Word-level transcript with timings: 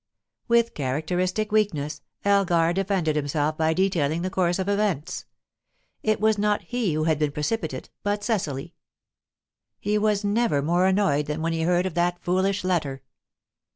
With 0.47 0.73
characteristic 0.73 1.51
weakness, 1.51 2.01
Elgar 2.25 2.73
defended 2.73 3.15
himself 3.15 3.55
by 3.55 3.75
detailing 3.75 4.23
the 4.23 4.31
course 4.31 4.57
of 4.57 4.67
events. 4.67 5.27
It 6.01 6.19
was 6.19 6.39
not 6.39 6.63
he 6.63 6.95
who 6.95 7.03
had 7.03 7.19
been 7.19 7.31
precipitate, 7.31 7.91
but 8.01 8.23
Cecily; 8.23 8.73
he 9.79 9.99
was 9.99 10.23
never 10.23 10.63
more 10.63 10.87
annoyed 10.87 11.27
than 11.27 11.43
when 11.43 11.53
he 11.53 11.61
heard 11.61 11.85
of 11.85 11.93
that 11.93 12.17
foolish 12.19 12.63
letter. 12.63 13.03